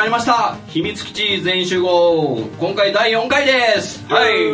[0.00, 0.56] 始まりました。
[0.68, 2.38] 秘密基地全員集合。
[2.58, 4.02] 今回第4回です。
[4.08, 4.50] はい。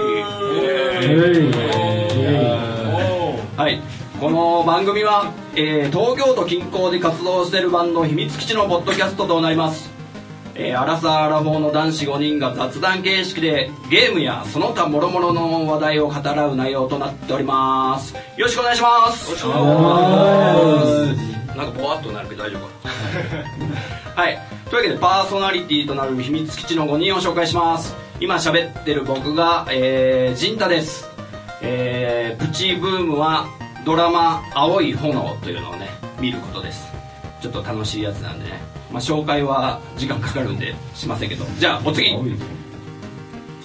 [3.56, 3.80] はい。
[4.18, 9.88] この番組は、えー東京都近郊で活動しているバンド秘密基地のポッドキャストとなります。
[10.56, 18.16] えーアラサー・アラフォーの男子5人が雑談形式でゲームやその他諸々の話題を語らう内容となっております。
[18.16, 19.30] よろしくお願いします。
[19.30, 21.56] よろしくお願いします。
[21.56, 22.72] なんかボワッとなるけど大丈夫か
[24.16, 24.38] はい。
[24.70, 27.94] というわけでパーソナリティとなる秘密基地の5人を紹介します。
[28.18, 31.06] 今喋ってる僕が、えー、ジンタです。
[31.60, 33.46] えープチブームは
[33.84, 36.90] ドラマ「青い炎」というのをね見ることです。
[37.42, 38.58] ちょっと楽しいやつなんでね、
[38.90, 41.44] まあ、紹介は時間かかるんでしませんけど。
[41.58, 42.10] じゃあお次。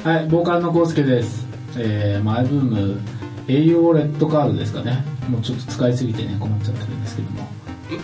[0.04, 1.48] はい、ボーカルのコウスケです。
[1.78, 3.00] えー、マイブーム、
[3.48, 5.04] 栄養レッドカードですかね。
[5.30, 7.44] もうちょっと使いすぎてね、困っちゃってるんですけども。
[7.44, 7.48] ん？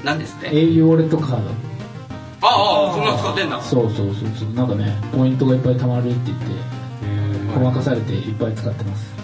[0.06, 0.56] 何ですって？
[0.58, 1.50] 栄養レッドカード。
[2.42, 4.50] ああそんなの使ってんだそうそうそうそう。
[4.54, 6.46] なんかね、ポイントがいっぱい貯まるって言って、
[7.54, 9.16] ごまかされていっぱい使ってます。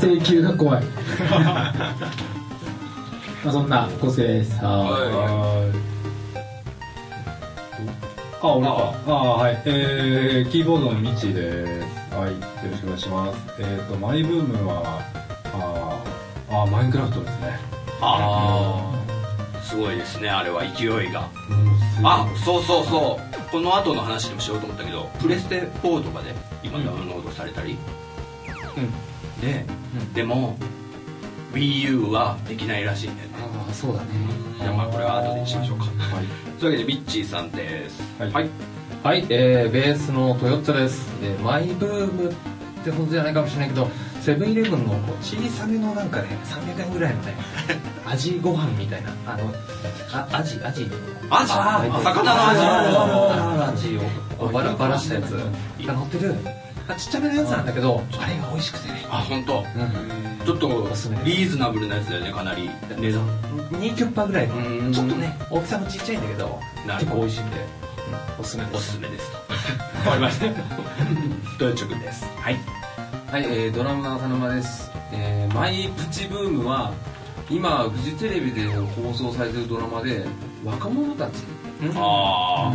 [0.06, 0.84] 請求が怖い。
[3.44, 4.64] まあそんなコウスケです。
[4.64, 5.16] はあ、俺か。
[9.06, 9.60] あはい。
[9.64, 11.86] えー、キーボードのミチです。
[12.14, 12.30] はい。
[12.30, 12.36] よ
[12.70, 13.38] ろしくお願いします。
[13.58, 15.00] えっ、と、マイブームは、
[15.52, 17.58] あーあー、マインクラフトですね。
[18.00, 18.95] ああ
[19.76, 20.62] すごいですねあれは。
[20.64, 21.28] 勢いが。
[22.02, 23.50] あそうそうそう。
[23.50, 27.76] この後の話でもしようと思ったけどプレステ4とかで今ダウンロードされたり、
[29.40, 29.66] で、
[30.14, 30.56] でも
[31.52, 33.34] WiiU はできないらしいんだよね。
[33.38, 34.08] ああそうだね。
[34.58, 35.84] じゃあまあこれは後でにしましょうか、
[36.58, 38.02] というわけでミッチーさんです。
[38.18, 38.32] はい。
[38.32, 38.50] はい、
[39.02, 42.34] はい、えー、ベースのトヨッチョです、えーマイブームっ
[42.82, 43.90] てほどじゃないかもしれないけど
[44.26, 47.36] セブンイレブンの小さめのなんかね300円ぐらいのね
[48.04, 49.54] 味ご飯みたいなあの
[50.12, 50.90] あアジアジ
[51.30, 52.34] アジ魚
[53.54, 54.00] のアジを
[54.36, 55.30] こうばらばらしたやつ。
[55.30, 56.34] が乗ってる。
[56.88, 59.06] あちっちゃめのやつなんだけどあれが美味しくてね。
[59.08, 59.58] あ本当？
[59.58, 60.44] うん。
[60.44, 60.68] ちょっと
[61.24, 62.68] リーズナブルなやつだよねかなり。
[62.98, 63.22] 値段。
[63.74, 64.48] 2キュッパぐらい
[64.92, 66.60] ちょっとね大きさもちっちゃいんだけど
[66.98, 68.40] 結構美味しいんで、うん。
[68.40, 69.36] おすすめでおすすすめですと。
[69.36, 70.46] わかりました。
[71.60, 72.26] トヨッチョ君です。
[72.40, 72.85] はい
[73.30, 76.92] はい、えー、ドラムの浅沼です、えー、マイプチブームは
[77.50, 80.24] 今フジテレビで放送されてるドラマで
[80.64, 81.44] 若者たち。
[81.94, 82.72] あ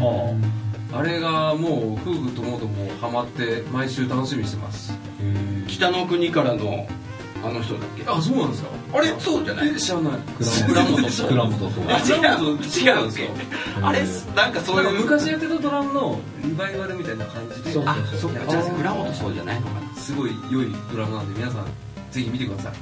[0.93, 4.93] ああれがもう夫婦ともどもハマって毎週楽しみにしてます。
[5.67, 6.87] 北の国からの
[7.43, 8.03] あの人だっけ？
[8.07, 9.69] あそうなんですかあれそうじゃない？
[9.69, 10.13] え知らない。
[10.67, 12.69] 倉本そう倉本そ違う違うんで
[13.11, 13.27] すよ
[13.81, 14.03] あれ
[14.35, 17.71] なんかそういう昔やってたドラムのリバイバルみたいな感じで。
[17.71, 17.83] そう。
[17.85, 18.39] あそっか。
[18.49, 19.81] じゃあ倉本そうじゃないのか。
[19.97, 21.65] すごい良いドラムなんで皆さん
[22.11, 22.73] ぜひ見てください。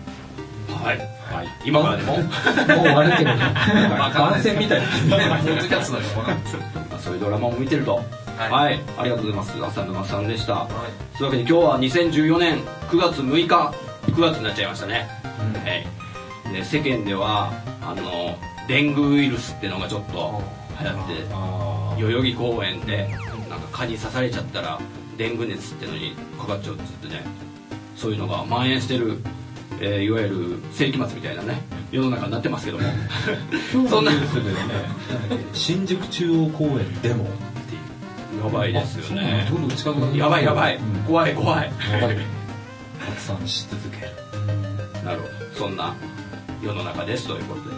[0.71, 2.17] なはい、はい、今からでも。
[2.17, 3.41] もう終わるけどね。
[4.15, 4.87] 番宣みたいな。
[4.87, 5.15] ポ
[5.51, 7.95] ッドキャストだから分かそういうドラマも見てると。
[8.37, 8.51] はい。
[8.51, 9.79] はい、ありがとうございます。
[9.79, 10.67] 浅沼さんでした、
[11.17, 12.59] というわけで今日は2014年
[12.89, 13.73] 9月6日
[14.19, 15.07] 9月になっちゃいましたね、
[15.63, 16.53] はい。
[16.53, 18.37] で世間ではあの
[18.67, 20.41] デングウイルスっていうのがちょっと
[20.77, 23.07] 流行ってあ代々木公園で
[23.49, 24.77] なんか蚊に刺されちゃったら
[25.17, 27.23] デング熱っていうのにかかっちゃうっつってね
[27.95, 29.19] そういうのが蔓延してる、
[29.79, 32.83] えーいわゆる世紀末みたいなね世の中になってますけども。
[33.89, 37.23] そ んなでね、なんだっけ新宿中央公園でも。
[37.23, 37.75] って
[38.35, 38.43] いう。
[38.45, 39.47] やばいですよね。
[39.49, 40.81] どんどん近くなってやばいやばい、うん。
[41.07, 41.71] 怖い怖い
[42.99, 44.05] 拡散し続け。
[44.05, 44.11] る。
[45.03, 45.31] なるほど。
[45.55, 45.95] そんな
[46.61, 47.75] 世の中ですということで。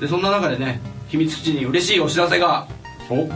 [0.00, 2.68] でそんな中でね秘密基地に嬉しいお知らせが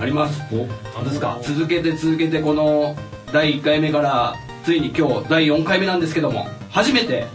[0.00, 0.41] あります。
[0.52, 1.38] お、何ですか？
[1.42, 2.94] 続けて続けてこの
[3.32, 7.26] 第1回目からついに今日第4回目なんですけども初めて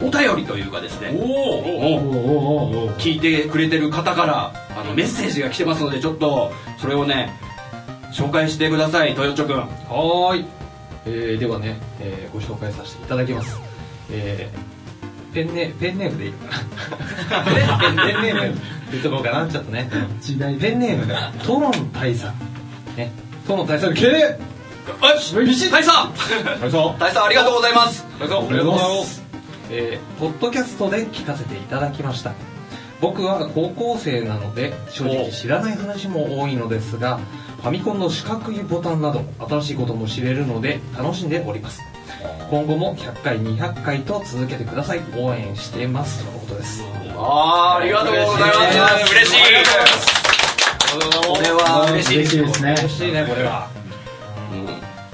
[0.00, 1.10] お便りというかですね。
[1.20, 7.32] お聞いてくれてる方からあのメッセージが来てますのでちょっとそれをね
[8.14, 9.10] 紹介してください。
[9.10, 9.56] 豊ちょくん。
[9.56, 10.44] はーい、
[11.06, 13.58] えー、ではね、えーご紹介させていただきます、
[14.10, 16.32] えー、ペンネペンネームでいい。
[16.32, 17.44] か
[17.94, 18.60] なペンネーム
[18.90, 19.88] 言っとこうかなちょっとね。
[20.20, 21.06] 時代ペンネーム。
[21.06, 22.26] がトロン大佐。
[22.96, 23.12] ね。
[23.46, 23.92] トロン大佐。
[23.94, 25.90] 系よし大佐。
[26.60, 26.72] 大佐。
[26.72, 28.04] 大佐ありがとうございます。
[28.20, 29.22] ありがとうございます。
[29.70, 32.32] えー、ポッドキャストで聞かせていただきました
[33.00, 37.18] 僕は高校生なので正直知らない話も多いのですが
[37.62, 41.82] ファミコンの四角いボタンなど新しいことも知れるので楽しんでおります。
[42.50, 45.00] 今後も100回200回と続けてください。
[45.16, 46.24] 応援してます。
[46.24, 46.82] とのことです。
[47.16, 49.12] あーありがとうございます。
[49.12, 49.40] 嬉しい。
[50.90, 52.74] これは嬉しい嬉しいですね。
[52.78, 53.68] 嬉しいねこれは。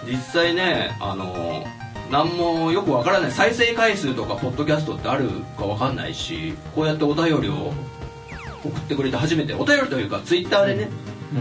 [0.05, 0.11] うん。
[0.11, 1.65] 実際ねあの
[2.11, 3.33] 何もよくわからない。
[3.33, 7.73] 再生回数とかポッドキャストってあるかわかんないしこうやってお便りを
[8.65, 10.89] 送ってくれて初めてお便りというかツイッターでね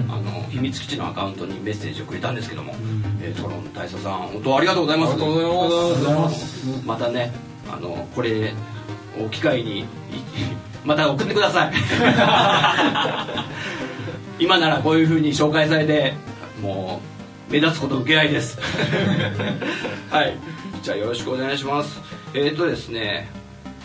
[0.09, 2.73] あの秘密基地のアカウントにメッセージをくれたんですけども、
[3.21, 5.13] えートロン大佐さん本当ありがとうございます。
[5.13, 5.41] ありがとうご
[5.95, 6.65] ざいます。
[6.85, 7.31] またね
[7.71, 8.53] あのこれ
[9.23, 9.85] を機会にい
[10.83, 11.73] また送ってください。
[14.39, 16.13] 今ならこういうふうに紹介されて
[16.61, 17.01] も
[17.49, 18.57] う目立つこと受け合いです。
[20.09, 20.37] はい
[20.85, 21.99] じゃあよろしくお願いします。
[22.35, 23.27] えっ、とですね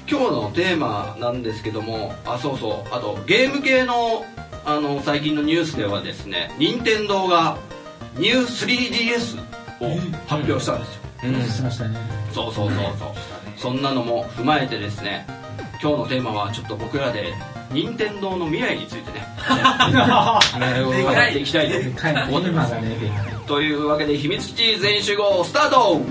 [0.07, 4.23] 今日のテーマなんですけどもあそうそうあとゲーム系の
[4.67, 7.57] あの最近のニュースではですね任天堂が
[8.19, 9.41] ニュー 3DS
[9.81, 11.97] を発表したんですよ、しましたね。
[12.35, 13.13] そうそうそうそう。
[13.57, 15.27] そんなのも踏まえてですね
[15.83, 17.33] 今日のテーマはちょっと僕らで
[17.73, 19.27] 任天堂の未来についてね。
[19.49, 21.03] なるほど。
[21.03, 21.45] 語ってい。
[21.45, 21.71] きたい。
[21.71, 22.13] とでかい。
[22.13, 22.97] なテーマがね。
[23.47, 26.03] というわけで秘密基地全集合スタート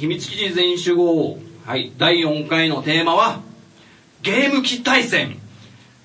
[0.00, 1.38] 秘密基地全員集合。
[1.66, 1.92] はい。
[1.98, 3.42] 第4回のテーマは
[4.22, 5.36] ゲーム機対戦。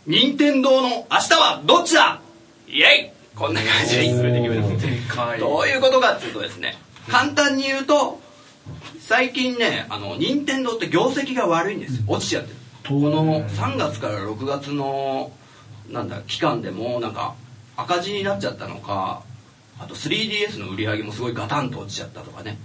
[0.06, 2.20] 任天堂の明日はどっちだ？
[2.68, 3.38] イエイ！
[3.38, 6.76] こんな感じで進めていきどういうことかっていうとですね
[7.10, 8.20] 簡単に言うと
[9.00, 12.04] 最近ねあの任天堂って業績が悪いんですよ。
[12.10, 12.56] 落ちちゃってる。
[12.90, 15.32] この3月から6月の
[15.90, 17.36] なんだ期間でもなんか
[17.78, 19.24] 赤字になっちゃったのか
[19.80, 22.58] あと 3DS の売り上げもすごいガタンと落ちちゃったとかね、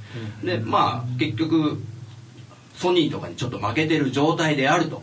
[0.44, 1.82] でまあ結局
[2.76, 5.02] ソニーとかにちょっと負けてる状態であると。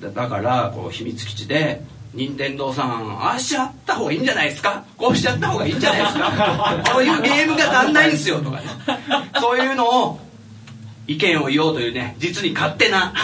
[0.00, 1.82] だだからこう秘密基地で
[2.14, 4.84] 任天堂さんああしちゃった方がいいんじゃないですか？
[4.96, 6.82] こうしちゃった方がいいんじゃないですか？
[6.94, 8.62] こういうゲームが足んないんですよとかね。
[9.40, 10.20] そういうのを
[11.08, 13.14] 意見を言おうというね実に勝手な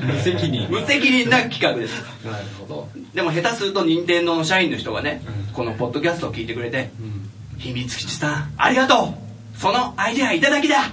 [0.00, 0.68] 無責任。
[0.70, 2.00] 無責任な企画です。
[2.24, 2.88] なるほど。
[3.14, 5.20] でも下手すると任天堂の社員の人がね
[5.52, 6.90] このポッドキャストを聞いてくれて
[7.58, 9.58] 「秘密基地さんありがとう。
[9.58, 10.92] そのアイデアいただきだ。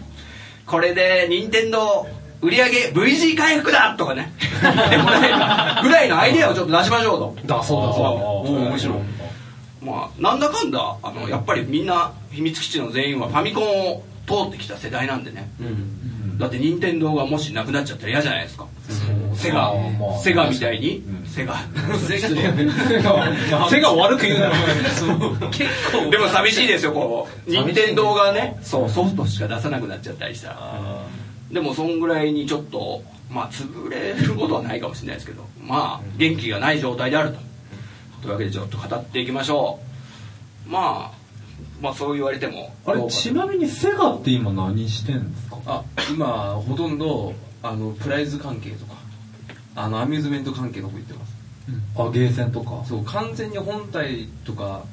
[0.66, 2.08] これで任天堂
[2.42, 4.34] 売り上げ V 字回復だ!」とかね。
[4.90, 5.30] でもね
[5.84, 7.36] ぐらいのアイデアをちょっと出しましょうと。
[7.46, 8.98] だそうだそうおー面白い。
[9.84, 15.50] まあなんだかんだあのやっぱりみんな秘密基地の全員はファミコンを通ってきた世代なんでね、
[16.38, 18.66] だって任天堂がもしなくなっちゃったら嫌じゃないですか、
[19.36, 21.26] セガ、まあセガみたいに、ん。
[21.26, 21.56] セガ。
[23.70, 24.52] セガ悪く言うな。
[25.52, 27.50] 結構でも寂しいですよこう。
[27.50, 31.06] 任天堂がねそうソフトしか出さなくなっちゃったりしたら。
[31.52, 35.46] でもそんぐらいにちょっとまあ潰れることはないかもしれないですけど。
[35.62, 37.40] まあ元気がない状態であると。
[38.22, 39.80] というわけでちょっと語っていきましょ
[40.68, 40.70] う。
[40.70, 41.23] まあ
[41.84, 42.74] まあそう言われても。
[42.86, 45.58] あれちなみにセガって今何してんですか？
[45.68, 48.94] あ今ほとんどあのプライズ関係とか
[49.76, 51.34] あのアミューズメント関係の方行ってます。
[51.98, 52.86] あゲーセンとか？
[52.86, 54.86] そう完全に本体とか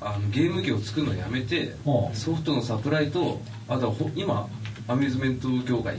[0.00, 2.16] あのゲーム機を作るのやめてはあ。
[2.16, 4.48] ソフトのサプライとあとはほ今
[4.88, 5.98] アミューズメント業界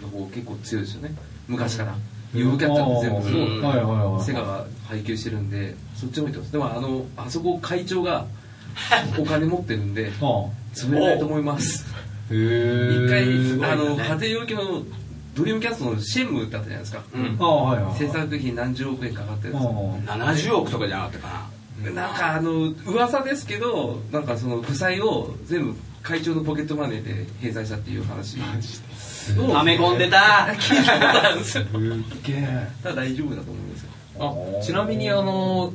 [0.00, 1.14] の方結構強いですよね。
[1.46, 1.94] 昔から。
[2.34, 4.24] UFO キャッチャーって全部そう。
[4.24, 6.52] セガが配給してるんでそっちの方行ってます。
[6.52, 8.26] でもあのあそこ会長が
[9.18, 10.24] お金持ってるんであ
[10.74, 11.84] 潰れないと思います。
[12.30, 14.82] へえ一回あの家庭用機の
[15.34, 17.02] ドリームキャストのシェンムってあったじゃないですか、
[17.98, 20.00] 制作費何十億円かかってるんですよ。
[20.06, 21.90] あ70億とかじゃなかったかな。
[21.90, 21.94] ん。
[21.94, 28.38] かあの噂ですけどなんかその負債を全部会長のポケットマネーで返済したっていう話。
[28.38, 30.08] はめ込んで。
[30.08, 31.64] た聞いたことあるんですよ
[32.24, 32.68] げえ。
[32.82, 34.60] ただ大丈夫だと思いますよ。
[34.60, 35.72] あちなみにあの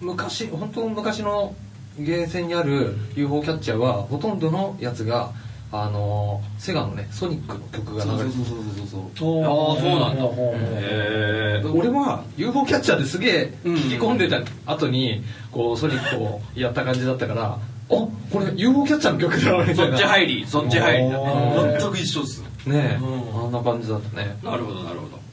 [0.00, 1.54] 昔本当昔の
[1.98, 5.30] ゲーセンにある UFO キャッチャーはほとんどのやつが
[5.70, 8.58] あのセガのねソニックの曲が流れてそうそう
[8.88, 10.24] そうそうああそうなんだ。
[10.24, 17.58] へへる俺は UFO キャッチャーですげえうん聞き込んでた後にこうソニックをやった感じだったからあ
[17.88, 19.76] これ UFO キャッチャーの曲だみたいな。
[19.76, 22.42] そっち入りそっち入り全く一緒っす。
[22.66, 22.98] ねえ。
[23.02, 23.44] うん。
[23.46, 24.36] あんな感じだったね。
[24.42, 25.23] なるほどなるほど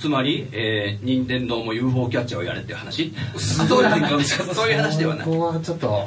[0.00, 3.12] つまり、えー、任天堂も UFO キャッチャーをやれっていう話？
[3.36, 5.26] そういう話ではない。
[5.26, 6.06] ここはちょっと、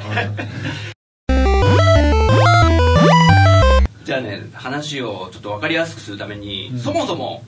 [4.04, 7.44] じゃあね話をちょっと分かりやすくするために、そもそも、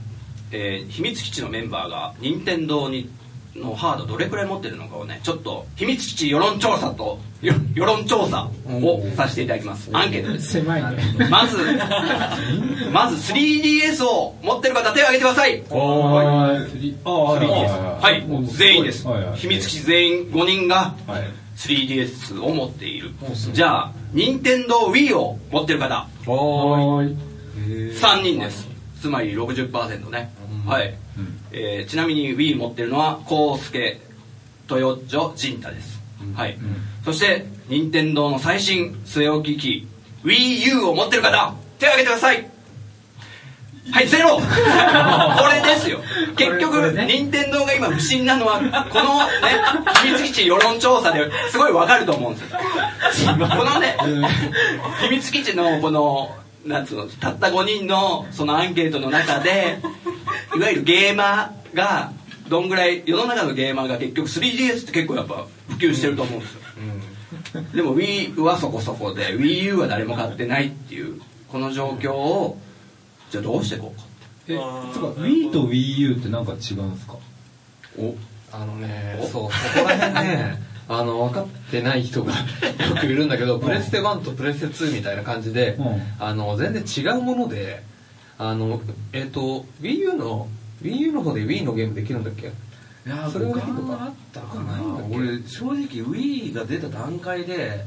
[0.52, 3.10] えー秘密基地のメンバーが任天堂に
[3.60, 9.90] のハードどれくらい持ってるのかをねちょっと秘密基地世論調査とよ世論調査をさせていただきます。
[9.92, 10.52] アンケートです。
[10.52, 11.02] 狭いね。
[11.30, 11.58] まず
[12.92, 15.62] まず 3DS を持ってる方手を挙げてください。
[15.70, 18.26] あー3あーはい。
[18.44, 19.06] 全員です。
[19.06, 19.38] はいはい。
[19.38, 21.22] 秘密基地全員5人がはい。
[21.56, 23.10] 3DS を持っている。
[23.52, 26.06] じゃあ任天堂 Wii を持ってる方。
[26.26, 27.12] おーい。
[27.12, 27.16] はーい。
[27.96, 28.76] 3人です。
[29.00, 30.32] つまり60%ね、
[30.66, 30.94] はい、
[31.52, 34.00] えーちなみに Wii 持ってるのはコウスケ
[34.70, 36.00] 豊女陣太です、
[36.34, 36.58] はい、
[37.04, 39.88] そして任天堂の最新据え置き機
[40.24, 42.50] WiiU を持ってる方手を挙げてください。
[43.90, 44.36] はいゼロ。
[44.40, 44.42] こ
[45.52, 46.00] れですよ。
[46.36, 47.06] 結こ局れね。
[47.06, 48.58] 任天堂が今不審なのは
[48.90, 49.60] このね
[50.02, 52.42] 秘密基地世論調査ですごいわかると思うんで
[53.12, 53.32] すよ。
[53.34, 53.96] このね
[55.02, 56.34] 秘密基地のこの
[56.66, 59.78] なんつうのたった5人のそのアンケートの中で
[60.56, 62.12] いわゆるゲーマーが
[62.48, 66.60] どんぐらい世の中のゲーマーが結局 3DS って結構やっぱ普及してると思うんですよ、
[67.74, 72.58] でも Wii はそこそこで WiiU は誰も買ってないっていうこの状況を
[73.30, 74.06] じゃあどうしていこうか
[74.48, 74.54] え
[74.92, 77.14] つうか Wii と WiiU ってなんか違うんですか？
[77.98, 78.14] お。
[78.52, 82.32] あのねそうそこら辺ねあの分かってない人が
[82.88, 86.02] よくいるんだけどプレステ1とプレステ2みたいな感じで、うん。
[86.18, 87.82] あの全然違うもので
[88.38, 88.80] あの
[89.12, 90.48] えっ、と WiiU の
[90.82, 92.46] WiiU の方で Wii のゲームできるんだっけ？
[92.48, 94.78] いやそれはそれはあったかな。
[95.10, 97.84] 俺正直 Wii が出た段階で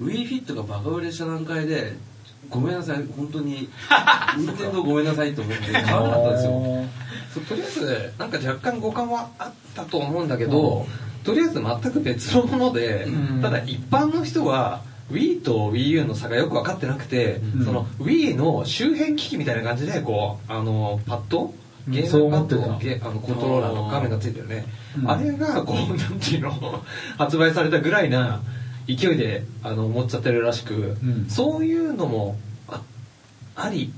[0.00, 1.94] WiiFit がバカ売れした段階で
[2.48, 3.04] ごめんなさい。
[3.16, 3.68] 本当に
[4.38, 6.86] 任天堂ごめんなさいと思って買わなかったんですよ。
[7.48, 10.86] とりあえずなんか若干互換はあったと思うんだけど、
[11.24, 13.42] とりあえず全く別のもので、うん。
[13.42, 17.64] ただ一般の人は Wii と WiiU の差がよく分かってなくて、うん。
[17.64, 21.54] その Wii の周辺機器みたいな感じでこうあのパッド？
[21.86, 21.92] うん。
[21.92, 22.78] ゲームパッド？
[22.78, 24.66] ゲあのコントローラーの画面がついてるね、
[24.98, 25.10] うん。
[25.10, 26.82] あれがこうなんていうの？
[27.18, 28.40] 発売されたぐらいな
[28.86, 31.26] 勢いであの持っちゃってるらしく、ん。
[31.28, 32.36] そういうのも
[32.68, 32.82] あ
[33.56, 33.92] あり。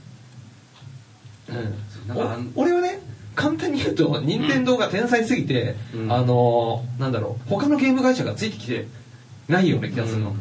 [1.48, 3.00] うん、俺はね
[3.34, 6.12] 簡単に言うと任天堂が天才すぎて、うん。
[6.12, 8.86] あのーなんだろう他のゲーム会社がついてきて
[9.48, 10.36] ないような気がするの、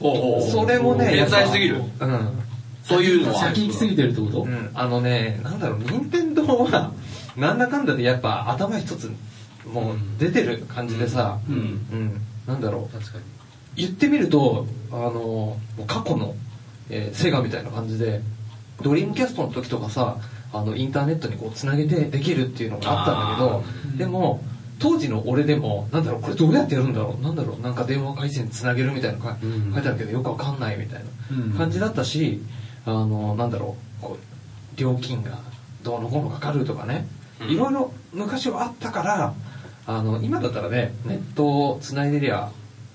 [0.00, 1.76] ほうほうほうそれもね天才すぎる。
[1.76, 2.42] うん、
[2.82, 3.40] そういうのは。
[3.40, 4.42] 先行きすぎてるってこと？
[4.42, 6.92] うん、あのねなんだろう任天堂は
[7.36, 9.12] なんだかんだでやっぱ頭一つ
[9.72, 11.54] もう出てる感じでさ、うん。
[11.54, 12.20] うん。
[12.46, 12.98] なんだろう。
[12.98, 13.24] 確かに。
[13.76, 16.34] 言ってみるとあの過去の、
[16.90, 18.22] えーセガみたいな感じで
[18.82, 20.16] ドリームキャストの時とかさ
[20.52, 24.42] あのインターネットにこうつなげてできるっていうのがあったんだけどでも
[24.78, 29.72] 当時の俺でもなんだろうこれどうやってやるんだろうなんだろうなんか電話回線つなげるみたいなのがうん。
[29.74, 31.02] 書いてあるけどよくわかんないみたい
[31.32, 31.50] うん。
[31.52, 32.40] な感じだったし
[32.86, 34.16] あのなんだろうこ
[34.76, 35.38] う料金が
[35.82, 37.06] どうのこうのかかるとかね
[37.48, 39.34] いろいろ昔はあったから
[39.86, 42.50] あの今だったらねネットをつないでりゃ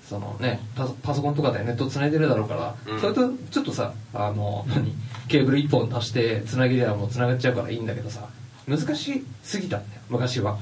[0.08, 3.00] そのねパソパソコンとかでネットつないでるだろうから、うん。
[3.00, 4.94] それとちょっとさあの何
[5.28, 8.28] ケーブル1本足してつなげりゃもうつながっちゃうからいいんだけどさ
[8.68, 10.58] 難しすぎたんだよ昔は、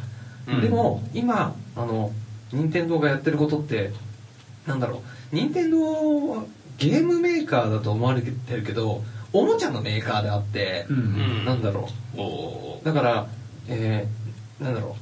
[0.47, 0.61] うん。
[0.61, 2.11] でも今あの
[2.51, 3.91] 任天堂がやってることって
[4.67, 5.79] なんだろう任天堂
[6.29, 6.45] は
[6.77, 10.97] ゲームメーカーだと思われてるけどおもちゃのメーカーであって、うん。
[10.97, 11.45] うん。
[11.45, 12.85] なんだろう。
[12.85, 13.27] だから、
[13.67, 14.97] えー、なんだろ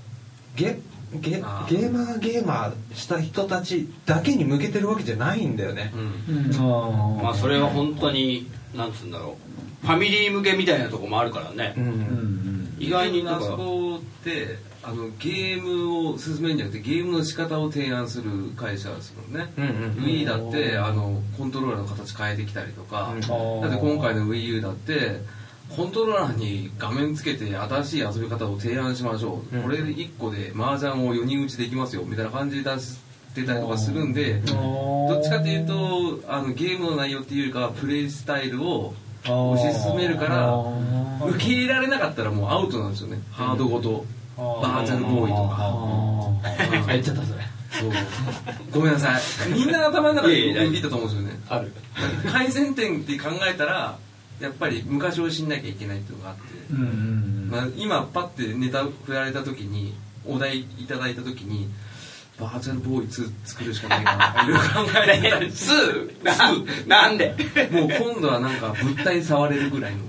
[0.56, 0.80] うゲ
[1.14, 6.46] ゲゲーマーゲーマーした人たちだけに向けてるわけじゃないんだよね、うん。
[6.46, 7.20] うん。
[7.20, 9.38] あまあそれは本当になんつうんだろ
[9.84, 9.88] う。
[9.88, 11.74] ファミリー向けみたいなとこもあるからね。
[11.78, 12.76] う、ん。
[12.80, 19.72] 意外になそこってあのゲームを進めるんじゃなくてゲームの仕方を提案する会社ですもんね、うんうん
[20.04, 23.22] Wii だってあのコントローラーの形変えてきたりとか、うん。
[23.22, 25.22] だって今回の WiiU だって
[25.76, 29.64] コントローラーに画面つけて新しい遊び方を提案しましょう、うん。
[29.64, 32.98] これで1個で麻雀を4人打ちできますよみたいな感じで出し
[33.36, 43.20] てたりとかするんでどっちかっていうとあのゲームの内容っていうよりかはプレイスタイルを推し進めるから受け入れられなかったらもうアウトなんですよね。
[43.32, 44.06] ハードごと。
[44.38, 45.58] バーチャルボーイとか。
[45.60, 47.92] ああ言っちゃったそれそう
[48.72, 51.72] ごめんなさいみんな頭の中でいやいと思うんですよねある
[52.32, 53.98] 改善点って考えたら
[54.40, 57.50] やっぱり昔を知んなきゃいけないっていうのがあって、ーうんうん。
[57.52, 59.94] まあ、今パッてネタ振られた時に
[60.26, 61.70] お題いただいた時に
[62.40, 66.36] バーチャルボーイ2作るしかないかなとかいろいろ考えてたりスーな
[67.08, 67.36] なんで？
[67.72, 70.00] もう今度はなんか物体触れるぐらいの。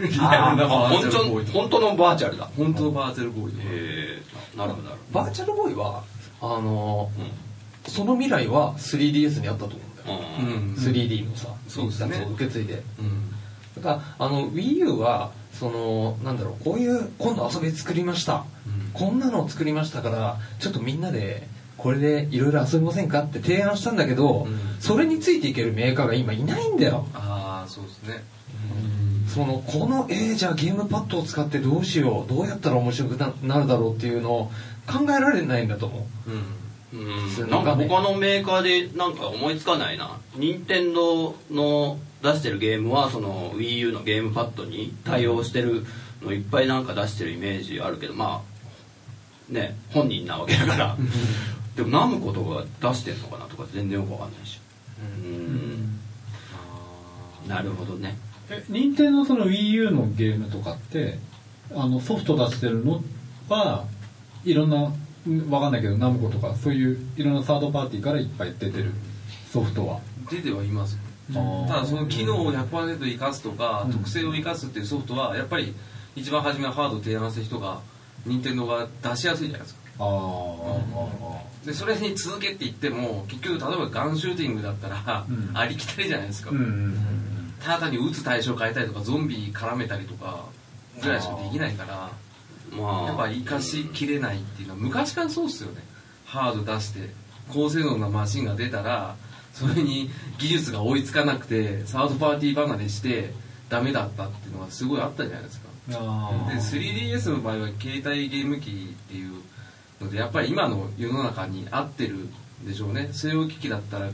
[0.00, 1.46] リあアルなバー本チャルボーイ。
[1.46, 2.50] とか当本当のバーチャルだ。
[2.56, 4.22] 本当のバーチャルボーイとかへえ
[4.56, 6.02] なるほどなるバーチャルボーイは
[6.42, 7.10] あのほ
[7.86, 10.74] その未来は 3DS にあったと思うんだよ、どうんうん。
[10.74, 12.26] 3D のさそうですね。
[12.34, 12.82] 受け継いで。
[12.98, 13.29] うん
[13.80, 18.90] だからあの WiiU はそのなんだろうこういう今度遊び作りました、うん。
[18.92, 24.58] こんなのを作りましたからちょっとみんなでこれでいろいろ遊びませんかって提案したんだけど、うん。
[24.80, 27.06] それについていけるメーカーが今いないんだよ。
[27.14, 28.24] ああそうですね。
[29.28, 34.50] そのこのえー、じゃあゲームパッドを使ってどうしようどうやったら面白くななるだろうっていうのを
[34.86, 36.30] 考えられないんだと思う。
[36.30, 36.42] うん
[36.92, 37.50] うん。
[37.50, 40.18] なんか他のメーカーでなんか思いつかないな。
[40.36, 45.84] 任天堂の出してるゲームはその WiiU のゲームパッドに対応してる
[46.22, 48.42] のいっぱいなんか出してるイメージあるけどま
[49.50, 50.96] あね本人なわけだから。
[51.76, 54.60] でもナムコとか出してんのかなとか全然よくわかんないし。
[55.24, 55.98] うん。
[57.48, 58.16] なるほどね。
[58.50, 61.18] え任天堂その WiiU のゲームとかって
[61.74, 63.02] あのソフト出してるの
[63.48, 63.84] は
[64.44, 64.94] いろんなうん
[65.50, 68.92] わかんないけどナムコとかそういういろんなサードパーティーからいっぱい出てる
[69.52, 70.00] ソフトは。
[70.30, 71.00] 出てはいますよ。
[71.68, 75.74] ただその機能を100%生かすとか、特性を生かすっていうソフトはやっぱり
[76.16, 77.80] 一番初めはハードを提案した人が
[78.26, 79.80] 任天堂が出しやすいじゃないですか。
[79.98, 85.50] ああでそれに続けって言っても結局例えばガンシューティングだったら、うん。
[85.54, 87.20] ありきたりじゃないですか、うんうん
[87.60, 90.46] ただ単に撃つ対象変えたりとかゾンビ絡めたりとか
[91.02, 92.10] ぐらいしかできないから
[92.70, 93.06] まあ。
[93.06, 95.82] やっぱ生かしきれないっていうのは昔からそうっすよね。
[96.24, 97.10] ハード出して
[97.48, 99.16] 高性能なマシンが出たら
[99.52, 103.32] それに技術が追いつかなくてサードパーティー離れして
[103.68, 105.68] ダメだったっていうのがすごいあったじゃないですか。
[105.92, 109.32] あで 3DS の場合は携帯ゲーム機っていう
[110.00, 112.30] のでやっぱり今の世の中に合ってるん
[112.64, 113.08] でしょうね。
[113.12, 114.10] 据え置き機だったら、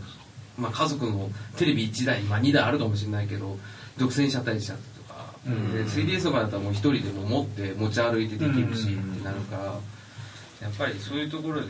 [0.59, 3.59] まあ、家族のテレビ1台、まあ、2台あるかもしれないけど
[3.99, 4.96] 独占しちゃったりしちゃったりとか、
[5.47, 5.73] うん。
[5.73, 9.15] で 3DS の場合だったらもう一人でも持って持ち歩いてできるしうん。
[9.15, 11.67] ってなるからやっぱりそういうところで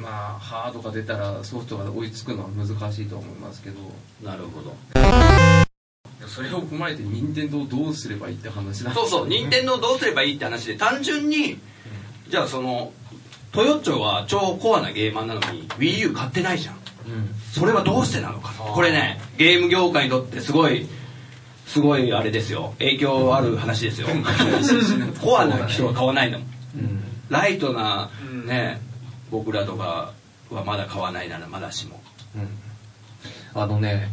[0.00, 3.78] まあハードが出たらソフトが追いつくのは難しいと思いますけど。
[4.22, 4.74] なるほど。
[6.26, 11.58] それを踏まえて任天堂どうすればいいって話なんそうそう任天堂どうすればいいって話で単純に
[12.28, 12.92] じゃあその
[13.50, 16.76] トヨッチョは超コアなゲーマーなのに WiiU 買ってないじゃん。
[17.52, 20.86] それはどうしてなのかこれねゲーム業界にとってすごい
[21.72, 22.74] すごいあれですよ。
[22.78, 24.08] 影響ある話ですよ。
[25.22, 26.48] コアな人は買わないんだもん。
[27.30, 28.10] ライトな
[28.44, 28.78] ね
[29.30, 30.12] 僕らとか
[30.50, 31.98] はまだ買わないならまだしも。
[33.54, 34.10] あのね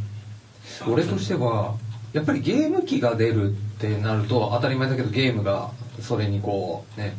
[0.88, 1.76] 俺としては
[2.14, 7.18] やっぱりゲーム機が出るってなると当たり前だけどゲームがそれにこうね、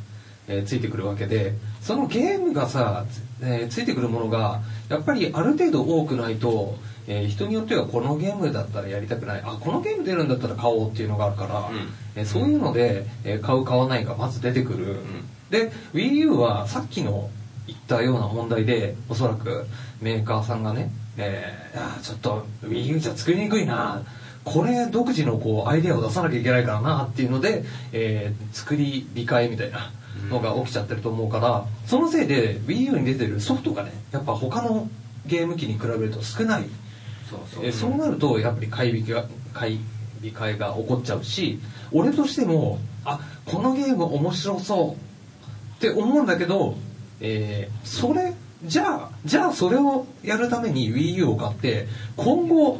[0.48, 3.04] えーついてくるわけでそのゲームがさ、
[3.42, 9.42] えーついてくるものがやっぱりある程度多くないと、えー人によってはこのゲームだったらやりたくない。
[9.44, 11.88] あこのゲーム出るんだったら買おうっていうのがあるから、うん。
[12.16, 14.96] えーそういうので、えー買う買わないがまず出てくる、
[15.50, 17.30] で WiiU はさっきの
[17.66, 19.66] 言ったような問題でおそらく
[20.00, 24.02] メーカーさんがね、えー、ちょっと WiiU じゃ作りにくいな。
[24.42, 29.92] これ独自のこうアイデアを出さなきゃいけないからなっていうので、えー作り控えみたいな
[30.30, 34.88] のが起きちゃってると思うからそのせいで WiiU に出てるソフトがねやっぱ他の
[35.26, 36.64] ゲーム機に比べると少ない
[37.62, 37.90] えーそう。
[37.96, 39.80] なるとやっぱり買い引きが買い
[40.22, 41.58] 控えが起こっちゃうし
[41.92, 46.76] 俺としてもあこのゲーム面白そうって思うんだけど、
[47.20, 52.78] えーそれじゃあじゃあそれをやるために WiiU を買って今後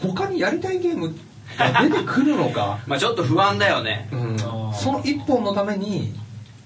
[0.00, 1.14] 他にやりたいゲーム
[1.58, 4.08] が出てくるのか、 まあちょっと不安だよね。
[4.12, 4.36] うん。
[4.72, 6.14] その一本のために、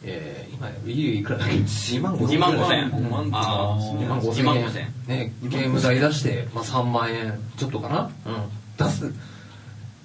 [0.04, 2.78] えー今いくらだっけ？2万5 2万5千。
[2.78, 4.38] 円5万ああ2万5 2千。
[4.40, 4.92] 円万5千。
[5.06, 9.12] ね、ゲーム代出して、まあ、3万円ちょっとかな、うん、出す。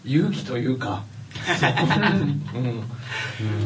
[0.05, 1.03] 勇気というか、
[2.53, 2.57] う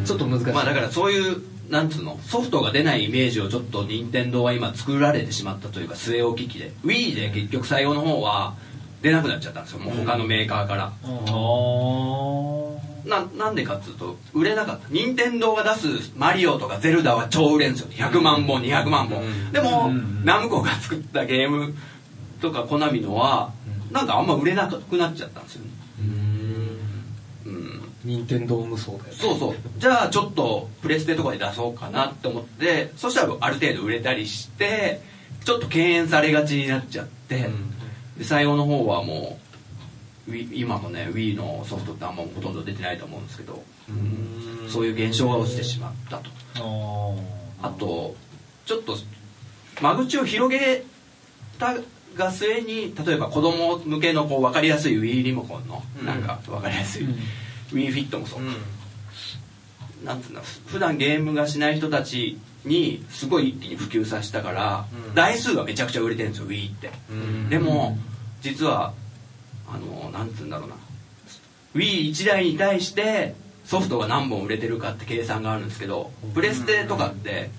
[0.02, 2.20] ん、ちょっと難しい、まあだからそういうなんつうの？
[2.24, 6.72] ソフトが出ないイメージをちょっと任天堂は今作られてしまったというか据え置き機で。
[6.86, 8.56] Wii で結局最後の方は
[9.02, 9.80] 出なくなっちゃったんですよ。
[9.80, 10.94] もう他のメーカーから、
[13.06, 14.88] ななんでかっつうと売れなかった。
[14.90, 17.88] 任天堂が出すマリオとかゼルダは超売れんですよ。
[17.92, 19.92] 100万本200万本、でも、
[20.24, 21.74] ナムコが作ったゲーム
[22.42, 23.52] とかコナミのは
[23.92, 25.72] なんかあんま売れなくなっちゃったんですよね。
[27.46, 27.82] うん。
[28.04, 29.10] 任天堂無双だよね。
[29.12, 29.56] そうそう。
[29.78, 35.02] じゃあちょっとプレステとかで出そうかなって思ってそしたらある程度売れたりして
[35.44, 37.50] ちょっと敬遠されがちになっちゃって、
[38.18, 39.47] で最後の方はもう
[40.28, 43.64] 今もね Wii のソフトってあんまほとんど出てないと思うんですけど。
[44.68, 46.30] そういう現象が落ちてしまったと。
[47.64, 48.16] あと
[48.66, 48.98] ちょっと
[49.82, 50.84] 間口を広げ
[51.58, 51.76] た
[52.16, 57.06] が末に例えば子供向けのこう分かりやすい Wii リモコンのなんか分かりやすい、
[57.72, 58.46] Wii フィットもそうか、
[60.04, 64.86] なんつうんだ普段ゲームがしない人たちにすごい一気に普及させたから、
[65.16, 66.92] 台数がめちゃくちゃ売れてるんですよ Wii って、
[67.50, 67.98] でも
[68.42, 68.94] 実は
[69.68, 70.76] あのなんつうんだろうな。
[71.76, 77.50] Wii1 台に対してソフトが何本売れてるかって計算があるんですけどプレステとかって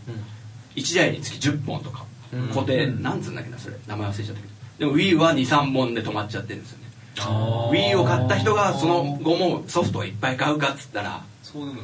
[0.75, 2.05] 1台につき10本とか。
[2.53, 3.77] 固定、なんつうんだっけなそれ。
[3.87, 4.53] 名前忘れちゃったけど。
[4.79, 6.85] でも Wii は23本で止まっちゃってるんですよね。
[7.17, 11.25] Wii を買った人がその後もソフトをいっぱい買うかっつったら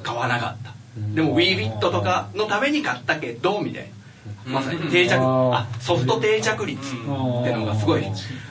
[0.03, 0.75] 買わなかった。
[1.15, 3.91] でも WeFit とかのために買ったけどみたい
[4.47, 8.03] まさに定着あソフト定着率っていうのがすごい。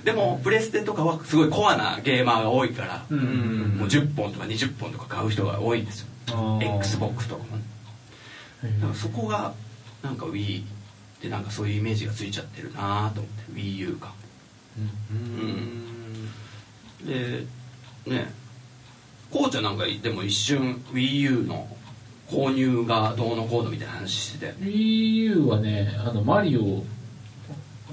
[0.04, 3.20] でもプレステとかはすごいコアなゲーマーが多いから、うん。
[3.20, 6.08] うんもう10本とか20本とか買う人が多いんですよ。
[6.62, 7.64] XBOX とかもね。
[8.64, 9.54] だからそこが
[10.02, 10.66] なんか Wii っ
[11.22, 14.14] てなんかそういうイメージがついちゃってるなと思って WiiU か。
[15.12, 16.30] うん。
[17.06, 17.46] で
[18.06, 18.34] ね。
[19.32, 21.68] こうちゃんなんかでも一瞬 WiiU の
[22.34, 26.84] 購入がどうのこうのみたいな話してたよね WiiU はねあのマリオ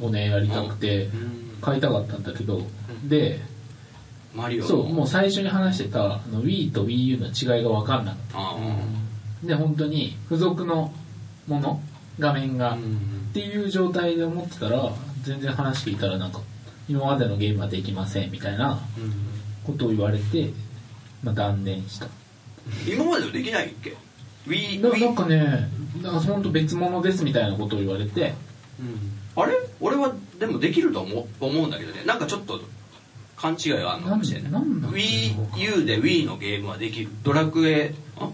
[0.04, 1.40] をねやりたくてうん。
[1.60, 2.62] 買いたかったんだけど
[3.04, 3.38] で
[4.34, 4.68] マリオの。
[4.68, 7.26] そうもう最初に話してたあの Wii と WiiU の
[7.56, 8.56] 違いが分かんなかっあ
[9.42, 10.92] たで本当に付属の
[11.46, 11.82] もの
[12.18, 14.90] 画面がっていう状態で思ってたら
[15.22, 16.40] 全然話聞いたらなんか
[16.88, 18.80] 今までのゲームはできませんみたいな
[19.64, 20.50] ことを言われて、
[21.22, 22.06] まあ、断念した。
[22.86, 23.96] 今まではできないっけ？
[24.46, 25.68] Wii ななんかね
[26.02, 28.34] なんか本当別物ですみたいなことを言われて。
[29.36, 29.52] あれ？
[29.80, 32.04] 俺はでもできると思う思うんだけどね。
[32.04, 32.60] なんかちょっと
[33.36, 34.52] 勘違いがあるのかもしれない。
[34.52, 37.10] なんなんだ WiiU で Wii のゲームはできる。
[37.22, 37.94] ドラクエ。
[38.18, 38.30] あ？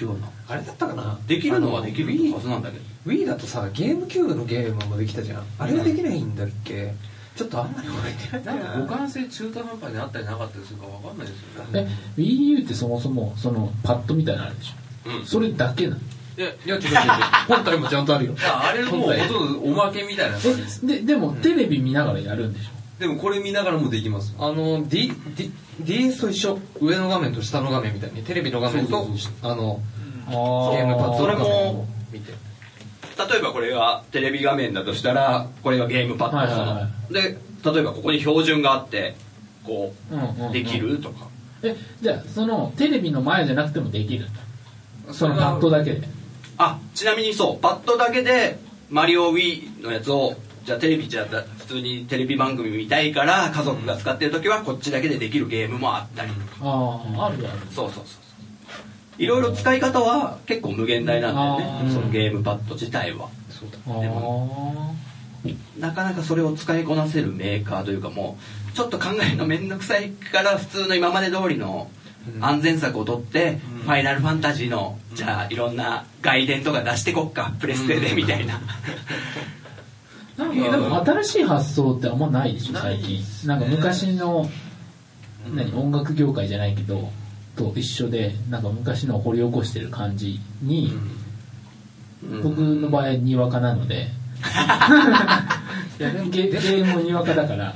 [0.00, 0.30] 違うな。
[0.48, 1.18] あれだったかな？
[1.26, 2.84] できるのはできるはずなんだけど。
[3.06, 6.94] Wii だとさゲームキューブのゲームもできたじゃんあれはできないんだっけ？
[7.36, 8.58] ちょっとあんまり覚えてなな。
[8.58, 11.88] いんか互換性中途半端にあったりなかったりするかわかんないですよね。
[12.16, 14.74] え？WiiU ってそもそもそのパッドみたいなのあるでしょ、
[15.06, 15.26] うん。
[15.26, 16.00] それだけなの。
[16.38, 16.48] いや。
[16.48, 16.98] いいや違う違う違う。
[17.48, 18.34] 本体もちゃんとあるよ。
[18.40, 20.80] やあれもうほとんどおまけみたいな感じです。
[20.84, 22.82] えででもテレビ見ながらやるんでしょ？
[23.00, 26.58] でもこれ見ながらもできますあの、D D、DS と一緒。
[26.80, 29.80] 上の画面と下の画面みたいにテレビの画面とそうそうあの
[30.28, 30.30] あ
[30.76, 32.32] ゲームパッドそれの画面をも見て。
[32.32, 39.14] 例えばこれがテレビ画面だとしたらこれがゲームパッド、はいはいはで例えばここに標準があって
[39.64, 40.52] こうんうんううん。
[40.52, 41.28] できるとか、
[41.62, 44.40] えじゃあそのテレビの前じゃなくてもできるんだ
[45.10, 46.08] そのパッドだけで。
[46.58, 48.58] あちなみにそうパッドだけで
[48.90, 50.34] マリオ Wii のやつを
[50.64, 56.32] じゃあテレビじゃあ普通にテレビ番組見たいから家族が使ってる時はこっちだけでできるゲームもあったり。
[56.32, 57.58] とか、あああるある。
[57.74, 58.18] そうそうそうそ
[59.18, 59.22] う。
[59.22, 61.90] いろいろ使い方は結構無限大なんだよね。
[61.90, 63.28] そのゲームパッド自体は。
[63.50, 68.38] そうだあであなかなかそれを使いこなせるメーカーというかも
[68.72, 71.90] うちょっと考えるの面倒くさいから普通の今まで通りの
[72.40, 78.60] 安全策を取って、ファイナルファンタジーのじゃあいろんな外伝とか出してこっかプレステでみたいな、
[80.36, 83.22] なんかでも新しい発想ってあんまないでしょ最近。
[83.46, 84.48] なんか昔の
[85.54, 87.10] 何音楽業界じゃないけど
[87.56, 90.92] と一緒でなんか昔のを掘り起こしてる感じに、
[92.24, 92.42] うん。
[92.42, 94.08] 僕の場合にわかなので
[95.98, 97.74] いやでもゲゲームもにわかだから。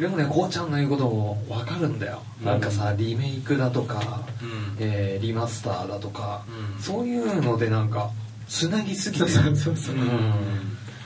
[0.00, 4.76] でもねこうちゃんの言うことも分かるんだよ、なんかさリメイクだとか、うん。
[4.80, 6.44] えーリマスターだとか、
[6.76, 6.82] うん。
[6.82, 8.10] そういうのでなんか
[8.48, 9.30] つなぎすぎてる。
[9.30, 9.98] そうそうそうう。
[9.98, 10.32] ん。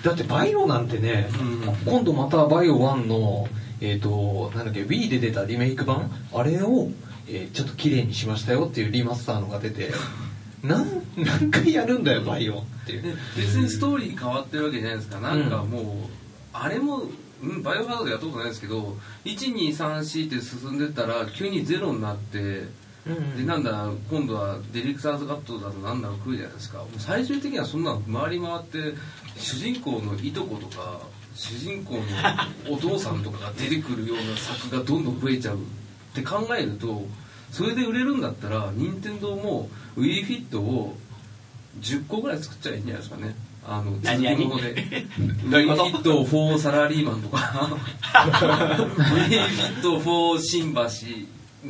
[0.02, 1.92] だってバイオなんてね、うん。
[1.92, 3.48] 今度またバイオ1の
[3.80, 6.88] えっ、となんだっけ Wii で出たリメイク版あれを、
[7.28, 9.90] えーちょっと綺麗にしましたよっていうリマスターのが出て
[10.62, 13.02] なん何回やるんだよバイオっていう。
[13.02, 15.20] で別にストーリー変わってるわけじゃないですか。
[15.20, 15.84] なんかもう、
[16.62, 17.02] あれも、
[17.42, 22.66] うん、バイオハザードやったことないですけど1234って進んでったら急にゼロになって
[23.36, 26.84] でなんだ今度はディレクターズカットだとなんだろう来るじゃないですか。
[26.98, 28.98] 最終的にはそんなの回り回って
[29.36, 31.00] 主人公のいとことか
[31.34, 32.02] 主人公の
[32.70, 35.56] お父さんとかが出てくるような作がどんどん増えちゃう。
[35.56, 35.60] っ
[36.14, 37.06] て考えると
[37.50, 40.96] それで売れるんだったら任天堂も WiiFit を
[41.80, 43.34] 10個ぐらい作っちゃいいんじゃないですかね
[43.70, 44.74] あの何々続くもので。
[45.50, 47.38] どういうこと？WiiFit フォーサラリーマンとか。
[48.98, 50.80] WiiFit フォー新橋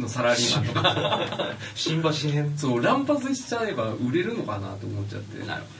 [0.00, 1.54] のサラリーマンとか。
[1.74, 2.56] 新橋編？
[2.56, 5.44] そう乱発しちゃえば売れるのかなと思っちゃって。
[5.44, 5.74] なるほど。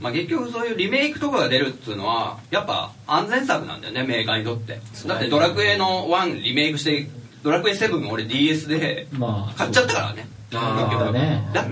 [0.00, 4.80] まあ結局そういうリメイクとかが出るっつうのはやっぱ安全策なんだよねメーカーにとって。
[5.06, 7.08] だってドラクエの1リメイクして
[7.42, 10.28] ドラクエ7俺 DS でまあ買っちゃったからね。
[10.54, 11.12] あー結局。
[11.12, 11.50] ね。
[11.52, 11.66] だ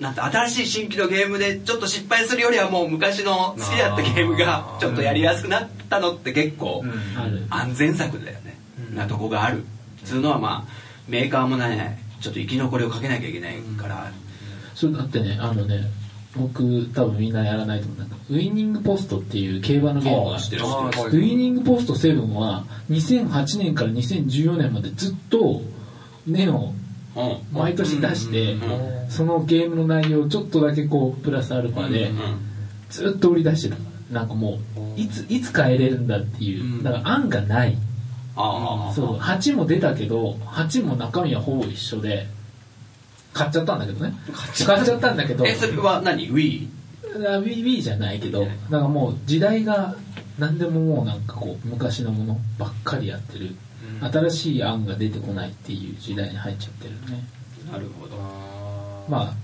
[0.00, 6.84] なんて新しい新規のゲームでちょっと失敗するよりはもう昔の好きだったゲームがちょっとやりやすくなったのって結構
[7.50, 8.58] 安全策だよね、
[8.94, 9.64] なとこがある。
[10.04, 10.72] つうのはまあ
[11.08, 14.12] メーカーもねちょっと生き残りをかけなきゃいけないから、
[14.74, 15.86] それだってねあのね
[16.36, 17.96] 僕多分みんなやらないと思う。
[17.96, 25.62] んだけどウィニングポストっていう競馬のゲームがあってウィニングポスト7は2008年から2014年までずっと
[26.26, 26.77] ネオうん
[27.52, 29.10] 毎年出して、うん。
[29.10, 32.18] そのゲームの内容をちょっとだけこうプラスアルファでうん。
[32.90, 33.76] ずっと売り出してた
[34.12, 34.58] なんかも
[34.96, 36.82] ういついつ変えれるんだっていう、うん。
[36.82, 37.76] だから案がない。
[38.36, 42.28] ああそう8も出たけど8も中身はほぼ一緒で
[43.32, 44.14] 買っちゃったんだけどね。
[44.32, 45.12] 買っちゃった。
[45.12, 45.44] んだけど。
[45.44, 46.68] えそれは何？Wii
[47.16, 49.96] Wii じゃないけどなんかもう時代が
[50.38, 53.56] 何でももうなんかこう昔のものばっかりやってる、
[54.00, 57.24] 新しい案が出てこないっていう時代に入っちゃってるね。
[57.72, 58.16] なるほど。
[59.08, 59.34] まあ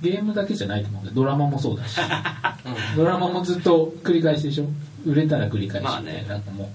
[0.00, 1.96] ゲームだけじゃないと思うけどドラマもそうだし、
[2.96, 4.66] ドラマもずっと繰り返しでしょ。
[5.06, 6.24] 売れたら繰り返し、まあね。
[6.28, 6.70] なんかも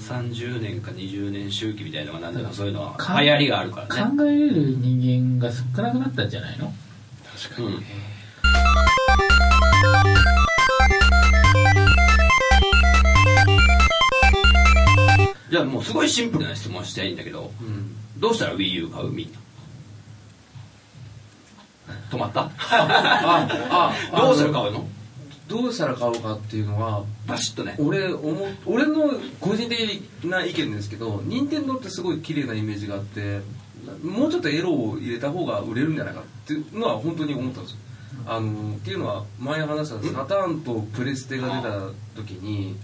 [0.00, 2.66] 30年か20年周期みたいなのが何だかそう。
[2.66, 4.16] いうのはか流行りがあるかうらね。
[4.16, 6.72] 考えれる人間が少なくなったんじゃないの？
[7.50, 7.82] 確かに、うん
[15.56, 19.38] じゃあもうすごいシンプルな質問したいんだけどうんどうしたら WiiU 買うみんな？
[22.10, 22.42] 止まった？
[22.42, 24.86] あああどうしたら買うの？
[25.48, 27.76] どうしたら買おうかっていうのはバシッとね。
[27.78, 28.12] 俺
[28.66, 33.40] 俺の個人的な意見ですけど任天堂ってすごい綺麗なイメージがあって
[34.02, 37.78] もうちょっとエロを入れた方が売れるんじゃないかっていうのは本当に思ったんですよ。
[38.26, 41.80] あのっていうのは前話したサターンとプレステが出た
[42.16, 42.76] 時に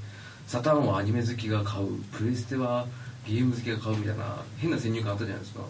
[0.52, 2.84] サターンはアニメ好きが買うプレステは
[3.26, 5.62] ゲーム好きが買うみたいな変な先入観あったじゃないですか。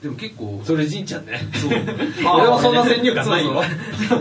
[0.00, 1.40] でも結構それじんちゃんね。
[1.54, 1.70] そう。
[1.72, 3.60] 俺はそんな先入観ないよ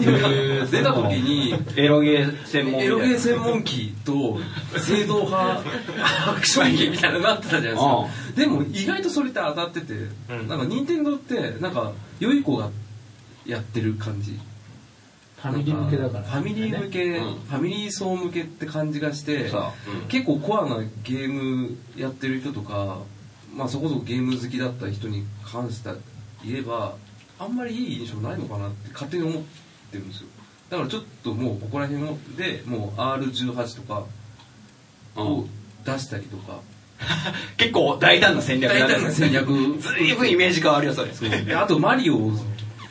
[0.71, 4.39] 出た時にエロゲー専門エロゲー専門機と
[4.75, 5.61] 正統派
[6.31, 8.07] アクション機みたいなのがあってたじゃないですか。
[8.35, 9.93] でも意外とそれって当たってて、
[10.47, 12.71] なんか任天堂ってなんか良い子が
[13.45, 14.39] やってる感じ
[15.37, 17.35] ファミリー向けだから、ファミリー向け、うん。
[17.35, 19.55] ファミリー層向けって感じがして、う。
[20.05, 20.07] ん。
[20.07, 22.99] 結構コアなゲームやってる人とか、
[23.55, 25.89] まあ、そこそこゲーム好きだった人に関して
[26.45, 26.95] 言えば
[27.39, 29.43] あんまりいい印象ないのかなって勝手に思っ
[29.91, 30.27] てるんですよ。
[30.69, 34.05] だからちょっともうここら辺のでもう R18 とか
[35.15, 35.45] を
[35.85, 36.59] 出したりとか、
[37.57, 39.77] 結構大胆な戦略大胆な戦略。
[39.79, 41.09] ずいぶんイメージ変わるよそれ。
[41.41, 42.31] であとマリオを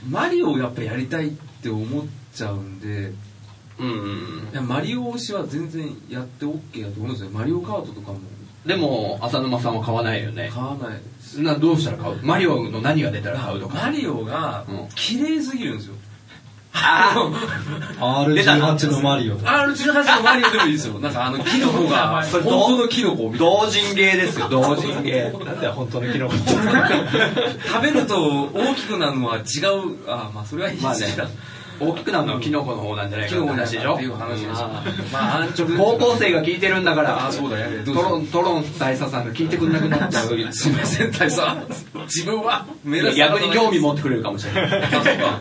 [0.08, 1.30] マリオをやっぱやりたいっ
[1.62, 2.06] て思っ
[2.36, 3.12] ちゃうんで
[3.78, 4.04] うんうんう
[4.46, 4.48] ん。
[4.52, 7.30] いやマリオ推しは全然やって OK だと思うんですよ。
[7.30, 8.20] マリオカートとかも。
[8.64, 10.50] でも浅沼さんは買わないよね。
[10.52, 11.40] 買わないです。
[11.42, 12.18] などうしたら買う？
[12.22, 13.74] マリオの何が出たら買うとか。
[13.74, 14.88] マリオがうん。
[14.94, 15.94] 綺麗すぎるんですよ。
[16.78, 17.14] あ
[17.98, 19.36] R18 のマリオ。
[19.36, 20.98] とか R18 のマリオでもいいですよ。
[20.98, 22.22] なんかあの キノコが。
[22.24, 24.48] それ本当のキノコみたい同人芸ですよ。
[24.48, 25.30] 同人芸。
[25.44, 26.34] なんだよ本当のキノコ。
[26.34, 26.88] な
[27.66, 29.42] 食べると大きくなるのは違う。
[30.08, 31.28] あまあそれはいいまあねですけど
[31.78, 33.94] 大きくなるのはキノコの方なんじゃないキかって話でしょ？
[33.94, 34.50] っていう話ですよ。
[34.56, 35.68] あまあ安直。
[35.68, 37.26] ー高校生が聞いてるんだから。
[37.26, 41.42] あそうだやれどトロントロン大佐さんが聞いてくんなくなっちゃうすいません大佐
[42.04, 42.66] 自分は
[43.16, 44.84] 逆に興味持ってくれるかもしれない。
[44.84, 45.40] あそうか。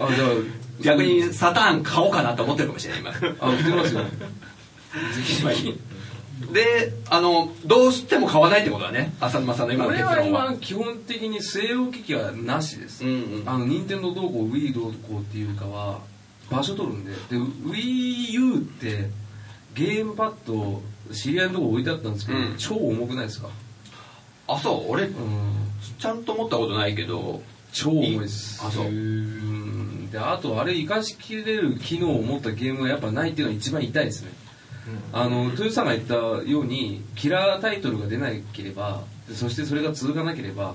[0.00, 3.10] あじゃ逆にサターン買おうかなと思ってるかもしれない今。
[3.10, 4.00] ああ売ってますよ
[6.52, 9.14] であのどうしても買わないってことだね。
[9.20, 10.46] 浅沼さんの今の結論は。
[10.50, 13.48] 今基本的に据え置き機はなしです、うんうん。
[13.48, 16.00] あの任天堂どうこう Wii どうこうっていうかは
[16.50, 17.12] 場所取るんで。
[17.12, 19.08] で WiiU って
[19.74, 22.54] ゲームパッド知り合いのとこ置いてあったんですけど、うん。
[22.58, 23.48] 超重くないですか？
[24.48, 24.90] あそう。
[24.90, 25.52] 俺うん。
[25.98, 27.40] ちゃんと持ったことないけど。
[27.72, 28.62] 超重いです。
[28.64, 28.86] あそう。
[28.86, 30.10] うん。
[30.10, 34.30] であとあれ生かしきれる機能を持ったゲームがやっぱないっていうのが一番痛いですね
[35.12, 40.74] あの豊さんが言ったようにキラータイトルが出なければでそしてそれが続かなければ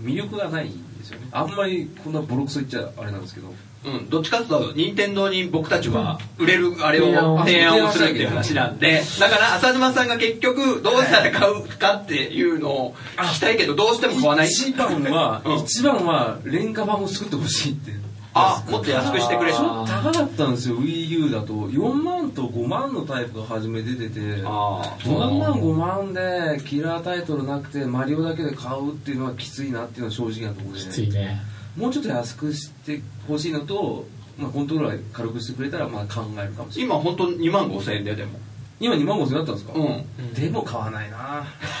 [0.00, 1.28] 魅力がないんですよね。
[1.32, 3.52] あんまりこんなボロクソ言っちゃあれなんですけど。
[3.82, 14.48] うん、どっちかというと任天堂に僕たちは売れるあれを提案を提案をするっていう話なんでだから浅沼さんが結局どうしたら買うかっていうのを聞きたいけどどうしても買わない。
[14.48, 15.56] 一番は、うん。
[15.60, 17.92] 一番は廉価版を作ってほしいって
[18.32, 21.52] あもっと安くしてくれちょっと高かったんですよ WiiU だと。
[21.52, 24.42] 4万と5万のタイプが初め出てて。
[24.44, 30.80] ああ4万5万でキラータイトルなくてマリオだけで買うっていうのはきついなっていうのは正直なところで。
[30.80, 31.40] きついね。
[31.76, 34.06] もうちょっと安くしてほしいのと、
[34.38, 36.96] まあ、コントローラー軽くしてくれたらまあ考えるかもしれない。
[36.98, 38.38] 今本当2万5千円ででも。
[38.78, 39.72] 今2万5000円だったんですか？
[39.74, 40.34] うん。
[40.34, 41.44] でも買わないな。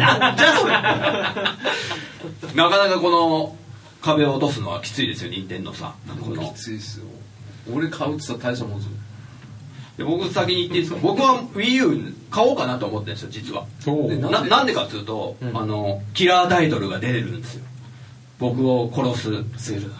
[0.00, 0.72] なんじゃそれ。
[2.54, 3.56] なかなかこの
[4.02, 6.16] 壁を落とすのはきついですよ任天堂さん。
[6.18, 6.42] この。
[6.52, 7.06] きついっすよ。
[7.72, 8.92] 俺買うって言ったら大したもんですよ。
[9.98, 10.98] で僕先に言っていいですか？
[11.02, 13.66] 僕は WiiU 買おうかなと思ってるんですよ実は。
[14.08, 17.64] でななんでなんでかっていうと、あのキラータイトルが出てるんですよ。
[18.38, 19.18] 僕を殺
[19.56, 19.72] す。
[19.72, 19.96] ゼルダ。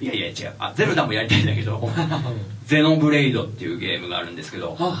[0.00, 0.54] いやいや違う。
[0.58, 1.88] あゼルダもやりたいんだけど
[2.66, 4.74] ゼノブレイドっていうゲームがあるんですけど。
[4.74, 4.96] はいはい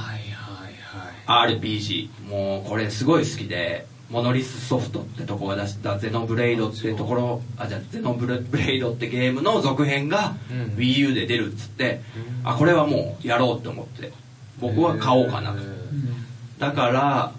[1.26, 1.58] はい。
[1.58, 10.74] RPG もうこれすごい好きでモノリスソフトってとこが出したゼノブレイドってところあじゃあゼノブレイドってゲームの続編がうん。
[10.74, 12.00] WiiU で出るっつって、
[12.44, 14.12] あこれはもうやろうって思って。
[14.60, 15.58] 僕は買おうかなと。
[16.58, 17.32] だから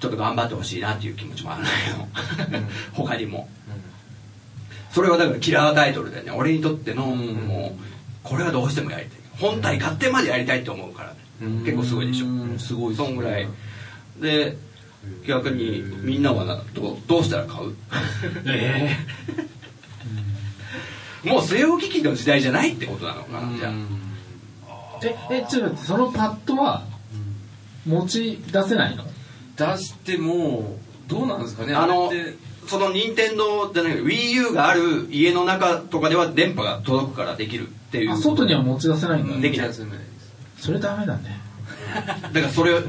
[0.00, 1.70] ちょっと頑張ってほしいなっていう気持ちもあるんだ
[2.48, 3.48] けど他にも。
[4.92, 6.30] それはだからキラータイトルでね。
[6.30, 7.80] 俺にとってのもう
[8.22, 9.18] これはどうしてもやりたい。
[9.38, 11.16] 本体買ってまでやりたいって思うからね。
[11.64, 12.26] 結構すごいでしょ。
[12.26, 12.58] うん。
[12.58, 13.48] すごいそんぐらい。
[14.20, 14.56] で
[15.26, 17.74] 逆にみんなはなどうどうしたら買う？
[18.46, 18.96] え
[21.24, 23.72] もう据え置き機の時代じゃないってことなのかなじゃあ。
[25.02, 26.84] ええちょっと待ってそのパッドは
[27.86, 29.04] 持ち出せないの？
[29.56, 30.76] 出しても
[31.08, 32.10] どうなんですかねあの
[32.66, 38.12] その任天堂じゃない WiiU がある家の中とかでは電波が届くからできるっていう。
[38.12, 39.28] あ外には持ち出せないん。
[39.28, 39.70] だ、できない。
[40.58, 41.40] それダメだね
[42.32, 42.82] だからそれを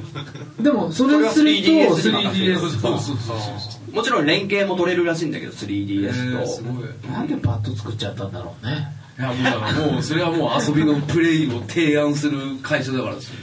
[0.62, 7.12] でもそれするとそれは 3DS 3DS そうそうそうもちろん連携も取れるらしいんだけどえ 3DS と、ーすごい。
[7.12, 8.88] なんでパッド作っちゃったんだろうね。
[9.20, 13.36] いやもうだからもうそれはもう遊びのプレイを提案する会社だからですよ。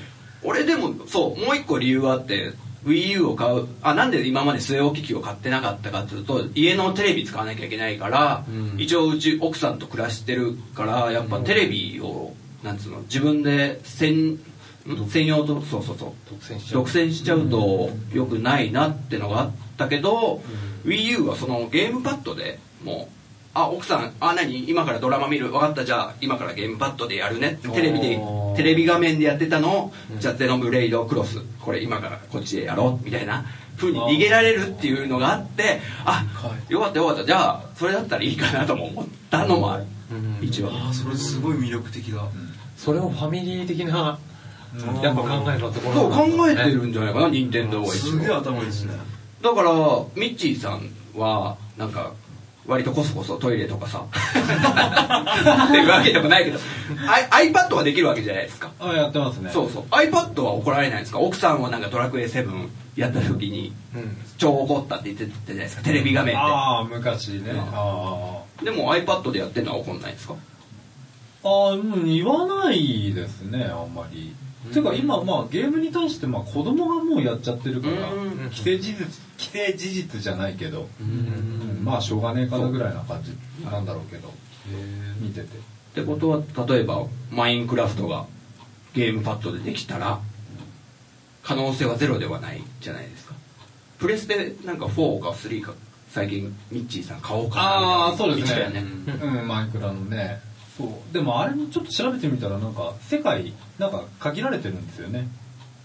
[0.42, 2.52] 俺でもそうもう一個理由があって
[2.84, 3.66] WiiU を買う。
[3.82, 8.80] あなんで今まで据え置き機を買ってなかったかっていうと家のテレビ使わなきゃいけないから、うん。
[8.80, 14.38] 一応うち奥さんと暮らしてるからやっぱテレビをなんつうの自分で専ん
[15.08, 16.12] 専用とそうそうそう。
[16.30, 16.82] 独占しちゃう。
[16.82, 20.40] 独占しちゃうと良くないなってのがあったけど、
[20.84, 23.14] WiiU はそのゲームパッドでもう
[23.54, 24.68] あ奥さんあ何？
[24.68, 25.48] 今からドラマ見る？
[25.50, 25.84] 分かった。
[25.84, 28.20] じゃあ今からゲームパッドでやるねってテレビで
[28.56, 29.86] テレビ画面でやってたの？
[29.86, 31.40] を、じゃあゼノブレイドクロス。
[31.60, 33.04] これ今からこっちでやろう？
[33.04, 33.44] みたいな
[33.76, 36.24] 風に逃げられるっていうのがあってあ
[36.68, 37.24] よかったよかった。
[37.24, 39.84] じゃあそれだったらいいかなとも思ったのもある、
[40.40, 42.22] 一応ああそれすごい魅力的だ。
[42.76, 44.18] それをファミリー的な
[45.02, 48.92] やっぱ考えのところそう考えてるるんじゃないかな任天堂は一すげえ応頭いいですね。
[49.42, 49.70] だから
[50.14, 52.12] ミッチーさんはなんか
[52.66, 54.04] 割とコソコソトイレとかさ。
[54.04, 56.58] っていうわけでもないけど
[57.30, 58.70] I- iPad はできるわけじゃないですか。
[58.78, 59.50] あやってますね。
[59.50, 59.84] そうそう。
[59.90, 61.18] iPad は怒られないんですか？
[61.20, 64.16] 奥さんはなんかドラクエ7やった時にうん。
[64.36, 65.82] 超怒ったって言ってたじゃないですか。
[65.82, 67.52] テレビ画面ああ昔ね。
[67.52, 67.58] ん。
[67.58, 70.34] あででも iPad でやってるのは怒んないんですか？
[71.44, 74.34] ああ言わないですねあんまり
[74.72, 79.06] ていうか今まあゲームに対してまあ子供がもうやっちゃってるからうん既成事実
[79.38, 83.32] 既成事実じゃないけどうんまあしょうがねえかなぐらいな感じ
[83.64, 84.32] なんだろうけど
[85.20, 85.46] 見てて。
[85.46, 85.50] っ
[85.94, 88.26] てことは例えばマインクラフトが
[88.94, 90.20] ゲームパッドでできたら
[91.42, 93.34] 可能性はゼロではないじゃないですか。
[93.98, 95.74] プレステなんか4か3か
[96.10, 98.70] 最近ミッチーさん買おうかなああそうですね。
[98.70, 98.84] ね。
[99.22, 99.48] うん。
[99.48, 100.40] マイクラのね。
[100.76, 101.12] そう。
[101.12, 105.28] でもあれもちょっと調べてみたらなんか世界なんか限られてるんですよね。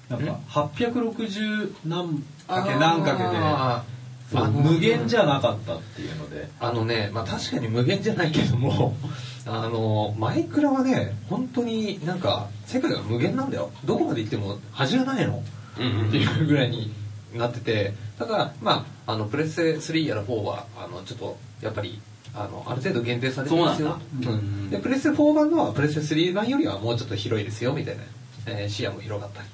[0.09, 6.47] なんか860何かけ何かけで無限じゃなかったっていうので。
[6.59, 8.95] あのね、まあ確かに無限じゃないけども、
[9.45, 13.71] あの、マイクラはね、本当になんか、世界が無限なんだよ。
[13.85, 15.43] どこまで行っても恥がないの。
[15.73, 16.93] っていうぐらいに
[17.33, 21.99] なってて、だから、まあ、あの、プレステ3やら4は、あの、ちょっと、やっぱり、
[22.35, 23.99] あの、ある程度限定されてますよ。
[24.21, 24.69] そうなんうん。
[24.69, 28.03] で、プレステ4版のは、プレステ3版よりはもうちょっと広いですよ、みたいな。
[28.47, 29.47] えー視野も広がったり。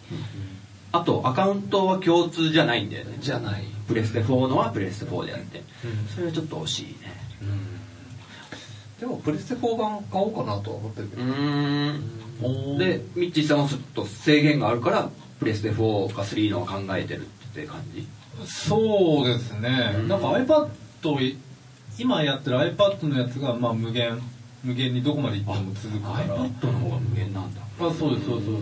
[0.91, 3.17] あとアカウントは共通じゃないんだよね。
[3.19, 3.63] じゃない。
[3.87, 5.61] プレステ4のはプレステ4であって。
[6.15, 7.13] それはちょっと惜しいね。
[8.99, 11.23] でも、プレステ4版買おうかなとは思ってるけど。
[11.23, 12.77] ん。
[12.77, 18.07] でミッチーさんはちょっと制限があるからプレステ4か3のを考えてるって感じ？
[18.45, 19.69] そうですね、
[20.07, 20.69] なんか iPad
[21.99, 24.19] 今やってる iPad のやつがまあ無限
[24.63, 26.38] 無限にどこまで行っても続くから。
[26.38, 27.62] iPad の方が無限なんだ。
[27.62, 28.59] あそうですそうそうそうそ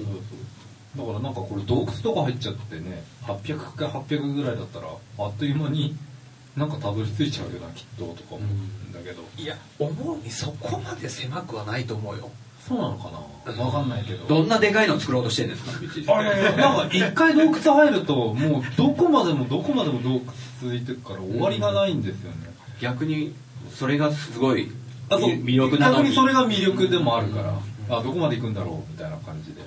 [0.96, 4.88] うだからなんかこれ洞窟とか入っちゃってね800か800ぐらいだったら
[5.20, 5.96] あっという間に
[6.56, 12.32] なんかたどり着いちゃうよなきっととか思うんだけど、いや、思うにそこまで狭くはないと思うよ。
[12.68, 13.12] そうなのか
[13.46, 13.64] な？
[13.64, 14.26] わかんないけど。
[14.26, 16.18] どんなでかいの作ろうとしてるんですかミッチーさん。
[16.18, 20.22] あいやいやなんか一回洞窟入るともうどこまでもどこまでも洞窟
[20.64, 22.38] 続いてるから終わりがないんですよね、
[22.82, 23.34] 逆に
[23.74, 24.72] それがすごい
[25.10, 25.30] あそう。
[25.32, 27.60] 魅力な逆にそれが魅力でもあるから、
[27.90, 29.62] あどこまで行くんだろうみたいな感じで。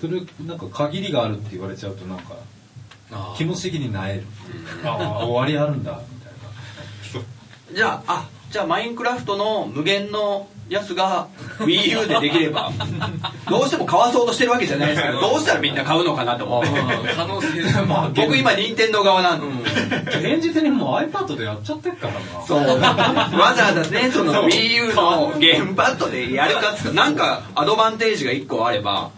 [0.00, 2.36] それなんか限りがあるって言われちゃうとなんか
[3.36, 4.22] 気持ち的になえる。
[4.84, 7.74] ああ終わりあるんだみたいな。
[7.74, 12.70] じゃああじゃあマインクラフトの無限のやつが WiiU でできれば
[13.48, 16.68] どうしても買わそうとしてるわけじゃないですけどどうしたらみんな買うのかなと思って
[17.16, 22.20] 可能性まあ僕今任天堂側なんで、現実にもう iPad でやっちゃってっからな。
[22.46, 22.58] そう。
[22.58, 29.10] わざわざねその WiiU のゲームパッドでやるかっつったらなんかアドバンテージが1個あれば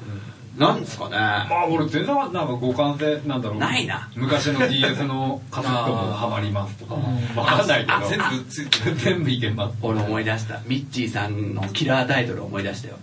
[0.61, 1.17] なんですかね。
[1.17, 3.59] まあ俺全然なんか互換性なんだろう。
[3.59, 4.09] ないな。
[4.15, 6.95] 昔の DS のカセットもハマりますとか。
[7.35, 8.09] わかんないけど。
[8.09, 8.97] 全部ついてる。
[8.97, 9.75] 全部いけます。
[9.83, 10.61] 俺思い出した。
[10.67, 12.97] ミッチーさんのキラータイトル思い出したよ、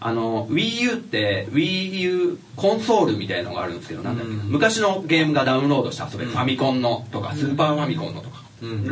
[0.00, 8.42] あの WiiU って WiiU コンソールみたいのがあるんですけどなんだっけ、昔のゲームがダウンロードして遊べる、ファミコンのとかスーパーファミコンのとか、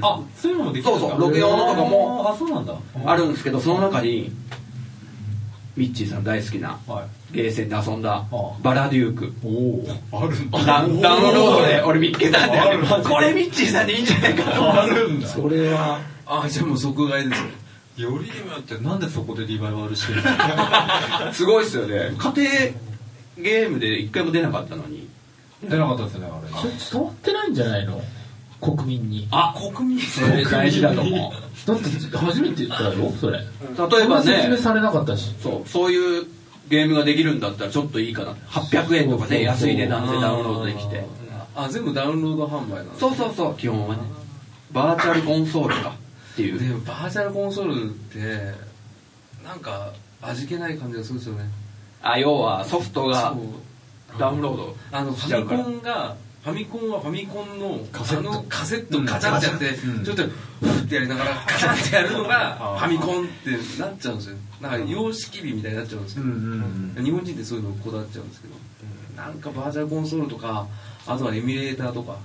[0.02, 2.74] あそういうのもできるそうそう録用のとかもあそうなんだ。
[3.04, 4.30] あるんですけどその中に
[5.80, 7.34] ミッチーさん大好きなはい。
[7.34, 9.32] ゲーセンで遊んだあバラデューク。
[9.42, 9.48] お
[10.14, 10.22] お。
[10.24, 10.58] あるんだ。
[10.64, 12.62] ダウンダウンロードで俺見つけたんだよ。
[12.64, 14.82] あるマジでこれミッチーさんでいいんじゃないかと。
[14.82, 15.26] あるんだ。
[15.28, 16.00] それは。
[16.26, 17.40] あじゃあもう即買いです
[18.04, 18.10] よ。
[18.10, 21.32] よりにもよってなんでそこでリバイバルしてるの？
[21.32, 22.14] すごいっすよね。
[22.18, 22.50] 家庭
[23.38, 25.08] ゲームで一回も出なかったのに。
[25.62, 26.60] 出なかったですねあれ。
[26.60, 28.00] それ伝わってないんじゃないの？
[28.60, 29.28] 国民に。
[29.30, 30.00] あ国民。
[30.00, 31.66] それ大事だと思う。
[31.66, 33.38] だって初めて言ったよそれ。
[33.38, 33.44] 例
[34.04, 35.34] えばな説明ねされなかったし。
[35.42, 36.26] そうそういう
[36.68, 38.32] ゲームができるんだったらちょっといいかな。
[38.32, 41.04] 800円とかね安い値段でダウンロードできて。
[41.56, 43.54] あ全部ダウンロード販売なんですそうそうそう。
[43.56, 44.02] 基本はね。
[44.72, 45.94] バーチャルコンソールか
[46.32, 46.58] っていう。
[46.58, 48.54] でもバーチャルコンソールって
[49.44, 49.92] なんか
[50.22, 51.44] 味気ない感じがするんですよね。
[52.02, 53.34] あ要はソフトが
[54.18, 58.30] ダウンロードあのファミコンがファミコンはファミコンのカセット。
[58.30, 60.04] あのカセットガチャガチャって、うん。
[60.04, 60.30] ちょっとフ
[60.66, 64.36] ッてやりながらガチャってやるのがファミコンってなっちゃうんですよ。
[64.60, 68.54] なんか様式美みたいになっちゃうんですよ、ん日本人ってそういうのこだわっちゃうんですけど、
[69.16, 70.66] なんかバーチャルコンソールとか
[71.06, 72.16] あとはエミュレーターとか。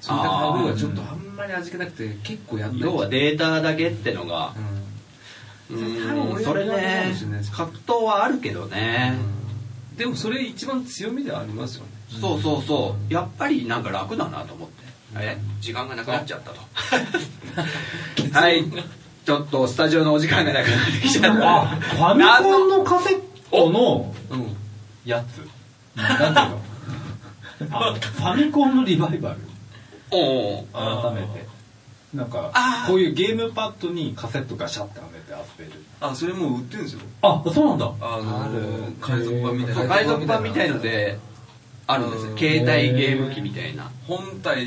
[0.00, 0.28] そういった
[0.58, 2.80] 類はちょっとあんまり味気なくて結構やんない。
[2.80, 4.54] 要はデータだけってのが。
[5.68, 6.36] うん。
[6.36, 6.44] うん。
[6.44, 7.12] それね
[7.52, 9.18] 格闘はあるけどね、
[9.96, 13.12] でもそれ一番強みではありますよねそうそうそう。
[13.12, 14.84] やっぱりなんか楽だなと思って。
[15.18, 15.38] え？
[15.60, 16.60] 時間がなくなっちゃったと。
[18.38, 18.64] はい。
[19.24, 21.62] ちょっとスタジオのお時間がなくなってきちゃった。
[21.62, 24.56] あファミコンのカセットのうん
[25.04, 25.38] やつ。
[25.96, 26.40] なんて
[27.64, 27.70] いう。
[27.70, 29.38] のファミコンのリバイバル。
[30.10, 31.46] おう改めて。
[32.14, 32.52] なんか
[32.86, 35.82] こういうゲームパッドにカセットガシャってはめて遊べる。
[36.00, 37.00] あそれもう売ってるんですよ。
[37.22, 37.92] あそうなんだ。
[38.00, 41.18] あの海賊版みたいな海賊版みたいので
[41.86, 43.90] あるんです携帯ゲーム機みたいな。
[44.06, 44.66] 本体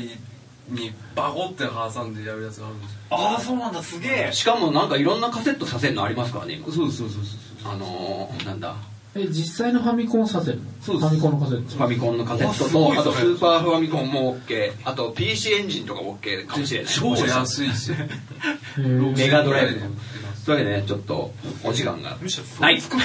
[0.68, 2.98] にバコって挟んでやるやつがあるんですよ。
[3.10, 4.32] ああそうなんだすげえ。
[4.32, 6.54] しかもなんかいろんなカセットさせるのありますからね。
[6.54, 8.76] 今そうそうそうですあのー、なんだ。
[9.12, 10.64] え実際のファミコンさせるの？
[10.80, 11.08] そうです。
[11.08, 11.76] ファミコンのカセット。
[11.76, 16.92] ファミコンのカセットとあとスーパーファミコンも OK あと PC エンジンとかも OK かもしれない。
[16.92, 17.96] 超安いっすよ。
[18.78, 19.80] メガドライブ
[20.40, 21.32] 6000円ぐらいで売ってますというわけでねちょっと
[21.64, 22.16] お時間が
[22.60, 22.80] はい。
[22.80, 22.98] 最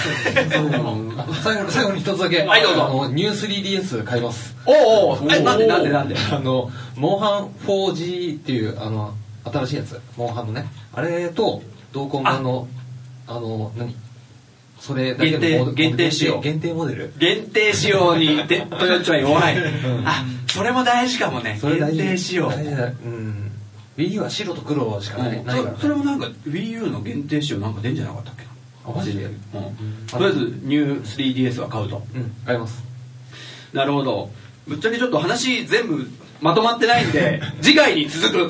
[1.57, 2.85] 後に 最後に一つだけ、はいどうぞ。
[2.85, 4.55] あのニュー 3DS 買います。
[4.65, 4.71] お
[5.13, 6.15] うおうえなんでなんでなんで？
[6.31, 9.13] あのモンハン 4G っていうあの
[9.45, 9.99] 新しいやつ。
[10.17, 10.65] モンハンのね。
[10.93, 11.61] あれと
[11.93, 12.67] 同梱版の
[13.27, 13.33] あ。
[13.33, 13.95] の何？
[14.79, 16.41] それだけの限定限定仕様。
[16.41, 17.13] 限定モデル。
[17.17, 19.57] 限定仕様に でトヨッチは弱い。
[20.05, 21.57] あそれも大事かもね。
[21.59, 22.01] 限それ大事。
[22.03, 22.49] 定仕様。
[22.49, 22.83] 大事だ。
[22.85, 23.51] うん
[23.97, 25.75] Wii U は白と黒しかない,、うんないから。
[25.75, 28.43] そそれもなんか WiiU の限定仕様なんか出んじゃなかったっけ
[28.93, 29.23] マジで？
[29.25, 29.33] うん。
[30.07, 32.03] とりあえずニュー 3DS は買うと。
[32.13, 32.31] うん。
[32.45, 32.83] 買います
[33.73, 34.29] なるほど。
[34.67, 36.07] ぶっちゃけちょっと話全部
[36.41, 38.49] まとまってないんで 次回に続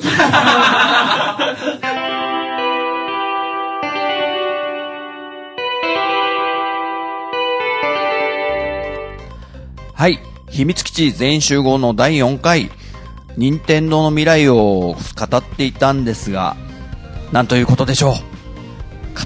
[9.94, 10.18] はい。
[10.50, 12.70] 秘密基地全員集合の第4回
[13.36, 14.96] 任天堂の未来を語
[15.36, 16.56] っていたんですが
[17.32, 18.12] なんということでしょう。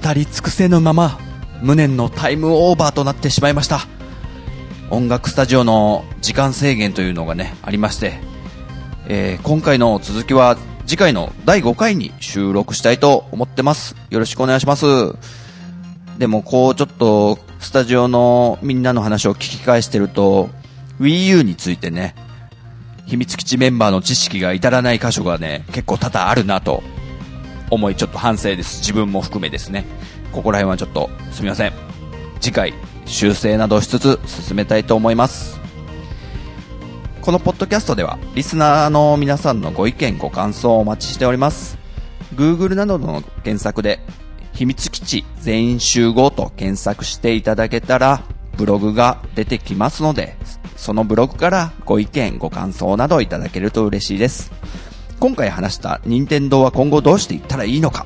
[0.03, 1.19] 語り尽くせぬまま
[1.61, 3.81] 無念のタイムオーバーとなってしまいました。
[4.89, 8.19] 音楽スタジオの時間制限というのがねありまして、
[9.07, 13.95] えー今回の続きは次回の第5回に収録したいと思ってます。
[14.09, 14.85] よろしくお願いします。
[16.17, 20.49] でもこうちょっとスタジオのみんなの話を聞き返してると
[20.99, 22.15] Wii U についてね
[23.11, 26.81] 秘密基地メンバーの知識が至らない箇所がね結構多々あるなと
[27.69, 28.79] 思いちょっと反省です。
[28.79, 29.85] 自分も含めですね。
[30.31, 31.73] ここら辺はちょっとすみません。
[32.39, 32.73] 次回
[33.05, 35.59] 修正などしつつ進めたいと思います。
[37.19, 41.77] このポッドキャストではリスナーの皆さんのご意見ご感想をお待ちしております。
[42.35, 43.99] Google などの検索で
[44.53, 48.23] 秘密基地全員集合と検索していただけたら
[48.61, 50.37] ブログが出てきますので
[50.75, 54.51] そのブログからご意見ご感想などいただけると嬉しいです
[55.19, 58.05] 今回話した任天堂は今後どうしていったらいいのか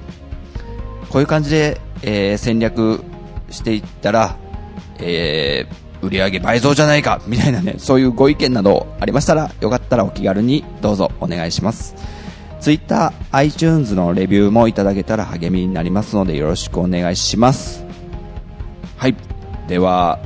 [1.09, 3.03] こういう感じで、えー戦略
[3.49, 4.37] していったら、
[4.99, 11.95] えー売り上げ倍増じゃないかみたいなね、そういうご意見などありましたら、よかったらお気軽にどうぞお願いします。
[12.59, 17.85] Twitter、iTunes のレビューもいただけたら励みになりますのでよろしくお願いします。
[18.97, 19.15] はい。
[19.67, 20.19] では、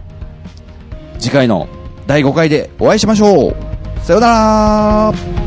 [1.19, 1.67] 次回の
[2.07, 3.55] 第5回でお会いしましょう。
[4.03, 5.38] さようなら。